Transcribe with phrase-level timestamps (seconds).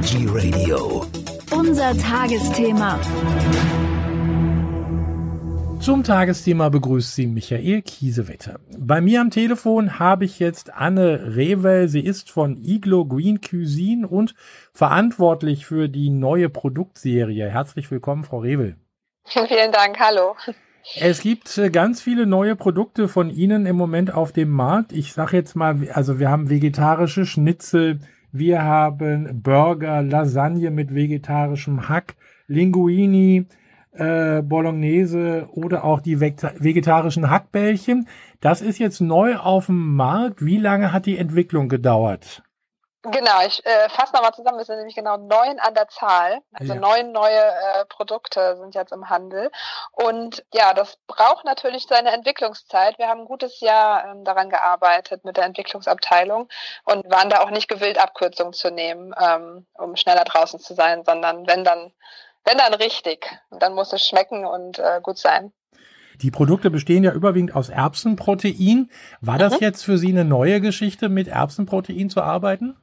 [0.00, 1.04] Energy Radio.
[1.50, 2.98] Unser Tagesthema.
[5.78, 8.60] Zum Tagesthema begrüßt Sie Michael Kiesewetter.
[8.78, 11.88] Bei mir am Telefon habe ich jetzt Anne Rewel.
[11.88, 14.34] Sie ist von Iglo Green Cuisine und
[14.72, 17.50] verantwortlich für die neue Produktserie.
[17.50, 18.76] Herzlich willkommen, Frau Rewel.
[19.24, 20.34] Vielen Dank, hallo.
[20.96, 24.92] Es gibt äh, ganz viele neue Produkte von Ihnen im Moment auf dem Markt.
[24.92, 28.00] Ich sage jetzt mal, also wir haben vegetarische Schnitzel,
[28.32, 33.46] wir haben Burger, Lasagne mit vegetarischem Hack, Linguini,
[33.92, 38.06] äh, Bolognese oder auch die vegetarischen Hackbällchen.
[38.40, 40.44] Das ist jetzt neu auf dem Markt.
[40.44, 42.42] Wie lange hat die Entwicklung gedauert?
[43.02, 46.42] Genau, ich äh, fasse nochmal zusammen, wir sind nämlich genau neun an der Zahl.
[46.52, 46.80] Also ja.
[46.80, 49.50] neun neue äh, Produkte sind jetzt im Handel.
[49.92, 52.98] Und ja, das braucht natürlich seine Entwicklungszeit.
[52.98, 56.48] Wir haben ein gutes Jahr ähm, daran gearbeitet mit der Entwicklungsabteilung
[56.84, 61.02] und waren da auch nicht gewillt, Abkürzungen zu nehmen, ähm, um schneller draußen zu sein,
[61.02, 61.92] sondern wenn dann,
[62.44, 63.26] wenn dann richtig.
[63.50, 65.54] dann muss es schmecken und äh, gut sein.
[66.20, 68.90] Die Produkte bestehen ja überwiegend aus Erbsenprotein.
[69.22, 69.58] War das mhm.
[69.60, 72.76] jetzt für Sie eine neue Geschichte, mit Erbsenprotein zu arbeiten?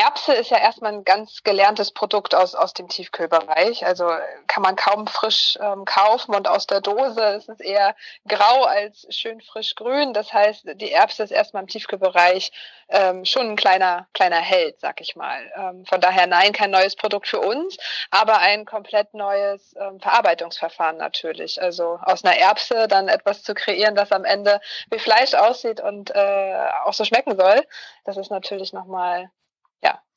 [0.00, 3.84] Erbse ist ja erstmal ein ganz gelerntes Produkt aus, aus dem Tiefkühlbereich.
[3.84, 4.10] Also
[4.46, 7.94] kann man kaum frisch ähm, kaufen und aus der Dose ist es eher
[8.26, 10.14] grau als schön frisch grün.
[10.14, 12.50] Das heißt, die Erbse ist erstmal im Tiefkühlbereich
[12.88, 15.38] ähm, schon ein kleiner, kleiner Held, sag ich mal.
[15.54, 17.76] Ähm, von daher nein, kein neues Produkt für uns,
[18.10, 21.60] aber ein komplett neues ähm, Verarbeitungsverfahren natürlich.
[21.60, 26.10] Also aus einer Erbse dann etwas zu kreieren, das am Ende wie Fleisch aussieht und
[26.14, 27.62] äh, auch so schmecken soll,
[28.04, 29.30] das ist natürlich nochmal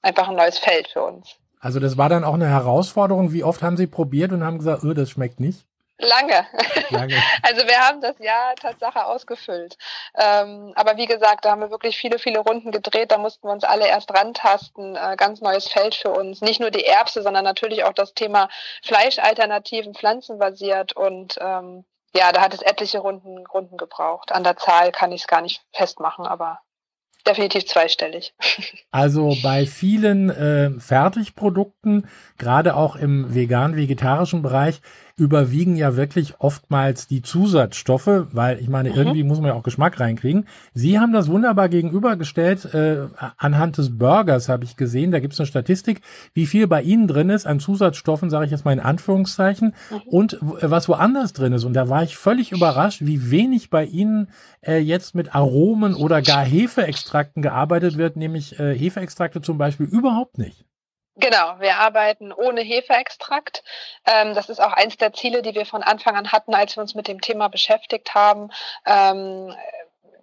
[0.04, 1.36] einfach ein neues Feld für uns.
[1.60, 3.32] Also das war dann auch eine Herausforderung.
[3.32, 5.66] Wie oft haben Sie probiert und haben gesagt, oh, das schmeckt nicht?
[5.98, 6.46] Lange.
[6.90, 7.16] Lange.
[7.42, 9.78] Also wir haben das Jahr Tatsache ausgefüllt.
[10.16, 13.12] Ähm, aber wie gesagt, da haben wir wirklich viele, viele Runden gedreht.
[13.12, 14.96] Da mussten wir uns alle erst rantasten.
[14.96, 16.42] Äh, ganz neues Feld für uns.
[16.42, 18.50] Nicht nur die Erbse, sondern natürlich auch das Thema
[18.84, 20.94] Fleischalternativen, pflanzenbasiert.
[20.94, 24.32] Und ähm, ja, da hat es etliche Runden, Runden gebraucht.
[24.32, 26.60] An der Zahl kann ich es gar nicht festmachen, aber
[27.28, 28.34] definitiv zweistellig.
[28.92, 32.08] Also bei vielen äh, Fertigprodukten,
[32.38, 34.82] gerade auch im vegan-vegetarischen Bereich,
[35.16, 38.96] überwiegen ja wirklich oftmals die Zusatzstoffe, weil ich meine, mhm.
[38.96, 40.48] irgendwie muss man ja auch Geschmack reinkriegen.
[40.74, 42.74] Sie haben das wunderbar gegenübergestellt.
[42.74, 43.08] Äh,
[43.38, 46.02] anhand des Burgers habe ich gesehen, da gibt es eine Statistik,
[46.34, 50.02] wie viel bei Ihnen drin ist an Zusatzstoffen, sage ich jetzt mal in Anführungszeichen, mhm.
[50.08, 51.64] und was woanders drin ist.
[51.64, 54.30] Und da war ich völlig überrascht, wie wenig bei Ihnen
[54.62, 60.40] äh, jetzt mit Aromen oder gar Hefeextrakten gearbeitet wird, nämlich äh, Hefeextrakte zum Beispiel überhaupt
[60.40, 60.66] nicht.
[61.16, 63.64] Genau, wir arbeiten ohne Hefeextrakt.
[64.06, 66.82] Ähm, das ist auch eins der Ziele, die wir von Anfang an hatten, als wir
[66.82, 68.50] uns mit dem Thema beschäftigt haben.
[68.86, 69.56] Ähm,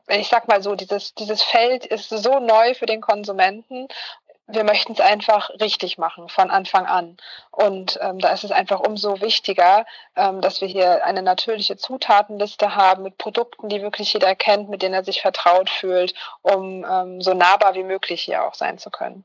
[0.08, 3.86] ich sag mal so, dieses, dieses Feld ist so neu für den Konsumenten.
[4.48, 7.18] Wir möchten es einfach richtig machen von Anfang an.
[7.52, 9.86] Und ähm, da ist es einfach umso wichtiger,
[10.16, 14.82] ähm, dass wir hier eine natürliche Zutatenliste haben mit Produkten, die wirklich jeder kennt, mit
[14.82, 18.90] denen er sich vertraut fühlt, um ähm, so nahbar wie möglich hier auch sein zu
[18.90, 19.24] können.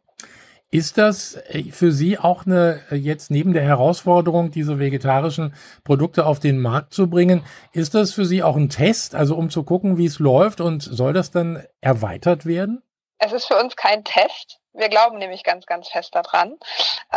[0.72, 5.54] Ist das äh, für Sie auch eine, äh, jetzt neben der Herausforderung, diese vegetarischen
[5.84, 9.50] Produkte auf den Markt zu bringen, ist das für Sie auch ein Test, also um
[9.50, 12.82] zu gucken, wie es läuft und soll das dann erweitert werden?
[13.20, 14.60] Es ist für uns kein Test.
[14.74, 16.58] Wir glauben nämlich ganz, ganz fest daran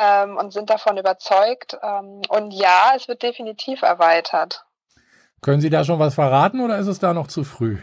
[0.00, 1.76] ähm, und sind davon überzeugt.
[1.82, 4.64] Ähm, und ja, es wird definitiv erweitert.
[5.40, 7.78] Können Sie da schon was verraten oder ist es da noch zu früh?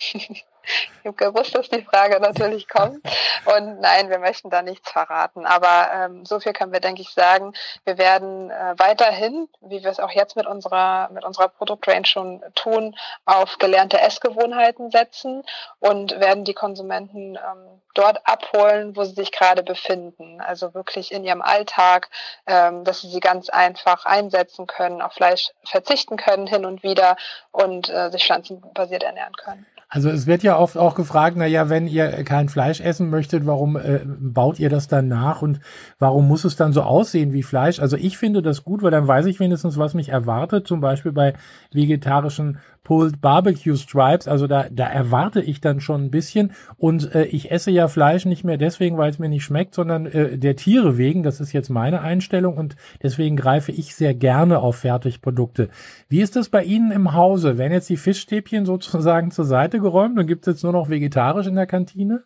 [0.62, 3.00] Ich habe gewusst, dass die Frage natürlich kommt.
[3.46, 5.46] Und nein, wir möchten da nichts verraten.
[5.46, 7.54] Aber ähm, so viel können wir, denke ich, sagen.
[7.84, 12.42] Wir werden äh, weiterhin, wie wir es auch jetzt mit unserer, mit unserer Produktrange schon
[12.54, 15.42] tun, auf gelernte Essgewohnheiten setzen
[15.78, 20.40] und werden die Konsumenten ähm, dort abholen, wo sie sich gerade befinden.
[20.40, 22.08] Also wirklich in ihrem Alltag,
[22.46, 27.16] ähm, dass sie sie ganz einfach einsetzen können, auf Fleisch verzichten können hin und wieder
[27.50, 29.66] und äh, sich pflanzenbasiert ernähren können.
[29.92, 33.44] Also es wird ja oft auch gefragt, na ja, wenn ihr kein Fleisch essen möchtet,
[33.44, 35.58] warum äh, baut ihr das dann nach und
[35.98, 37.80] warum muss es dann so aussehen wie Fleisch?
[37.80, 40.68] Also ich finde das gut, weil dann weiß ich wenigstens, was mich erwartet.
[40.68, 41.34] Zum Beispiel bei
[41.72, 44.26] vegetarischen Pulled Barbecue Stripes.
[44.26, 46.52] Also da, da erwarte ich dann schon ein bisschen.
[46.76, 50.06] Und äh, ich esse ja Fleisch nicht mehr deswegen, weil es mir nicht schmeckt, sondern
[50.06, 51.22] äh, der Tiere wegen.
[51.22, 55.68] Das ist jetzt meine Einstellung und deswegen greife ich sehr gerne auf Fertigprodukte.
[56.08, 57.58] Wie ist das bei Ihnen im Hause?
[57.58, 61.46] Werden jetzt die Fischstäbchen sozusagen zur Seite geräumt und gibt es jetzt nur noch vegetarisch
[61.46, 62.24] in der Kantine?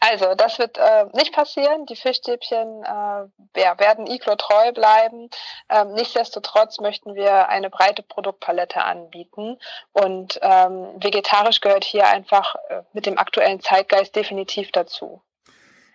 [0.00, 1.86] Also, das wird äh, nicht passieren.
[1.86, 5.28] Die Fischstäbchen äh, ja, werden Iglo treu bleiben.
[5.70, 9.56] Ähm, nichtsdestotrotz möchten wir eine breite Produktpalette anbieten.
[9.92, 15.22] Und ähm, vegetarisch gehört hier einfach äh, mit dem aktuellen Zeitgeist definitiv dazu.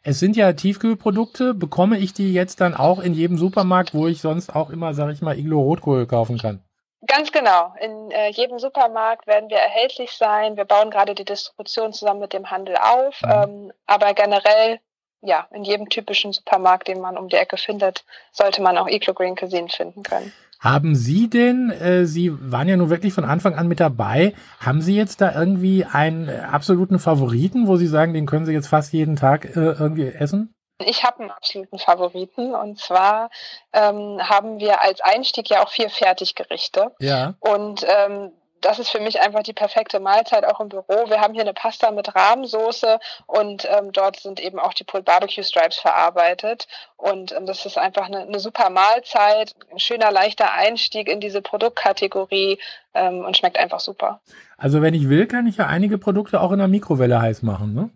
[0.01, 1.53] Es sind ja Tiefkühlprodukte.
[1.53, 5.11] Bekomme ich die jetzt dann auch in jedem Supermarkt, wo ich sonst auch immer, sag
[5.11, 6.63] ich mal, Iglo Rotkohl kaufen kann?
[7.09, 7.73] Ganz genau.
[7.81, 10.57] In äh, jedem Supermarkt werden wir erhältlich sein.
[10.57, 13.19] Wir bauen gerade die Distribution zusammen mit dem Handel auf.
[13.23, 13.31] Mhm.
[13.31, 14.79] Ähm, aber generell,
[15.21, 19.15] ja, in jedem typischen Supermarkt, den man um die Ecke findet, sollte man auch Iglo
[19.15, 20.31] Green Cuisine finden können.
[20.59, 24.81] Haben Sie denn, äh, Sie waren ja nun wirklich von Anfang an mit dabei, haben
[24.81, 28.93] Sie jetzt da irgendwie einen absoluten Favoriten, wo Sie sagen, den können Sie jetzt fast
[28.93, 30.53] jeden Tag äh, irgendwie essen?
[30.85, 33.29] Ich habe einen absoluten Favoriten und zwar
[33.73, 36.91] ähm, haben wir als Einstieg ja auch vier Fertiggerichte.
[36.99, 37.35] Ja.
[37.41, 38.31] Und ähm,
[38.61, 41.09] das ist für mich einfach die perfekte Mahlzeit auch im Büro.
[41.09, 45.05] Wir haben hier eine Pasta mit Rahmsoße und ähm, dort sind eben auch die Pulled
[45.05, 46.67] Barbecue Stripes verarbeitet.
[46.97, 51.41] Und ähm, das ist einfach eine, eine, super Mahlzeit, ein schöner, leichter Einstieg in diese
[51.41, 52.59] Produktkategorie
[52.93, 54.21] ähm, und schmeckt einfach super.
[54.57, 57.73] Also wenn ich will, kann ich ja einige Produkte auch in der Mikrowelle heiß machen,
[57.73, 57.89] ne?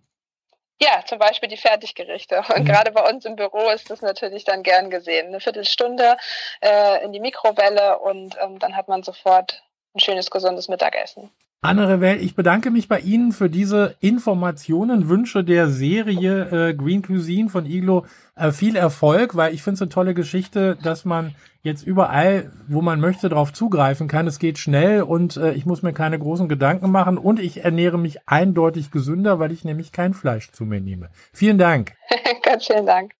[0.82, 2.40] Ja, zum Beispiel die Fertiggerichte.
[2.56, 2.66] Und mhm.
[2.66, 5.28] gerade bei uns im Büro ist das natürlich dann gern gesehen.
[5.28, 6.18] Eine Viertelstunde
[6.62, 9.64] äh, in die Mikrowelle und ähm, dann hat man sofort
[9.96, 11.32] ein schönes, gesundes Mittagessen.
[11.64, 17.02] Anne Revell, ich bedanke mich bei Ihnen für diese Informationen, Wünsche der Serie äh, Green
[17.02, 18.06] Cuisine von Iglo.
[18.36, 22.82] Äh, viel Erfolg, weil ich finde es eine tolle Geschichte, dass man jetzt überall, wo
[22.82, 24.28] man möchte, darauf zugreifen kann.
[24.28, 27.98] Es geht schnell und äh, ich muss mir keine großen Gedanken machen und ich ernähre
[27.98, 31.12] mich eindeutig gesünder, weil ich nämlich kein Fleisch zu mir nehme.
[31.32, 31.94] Vielen Dank.
[32.44, 33.12] Ganz vielen Dank.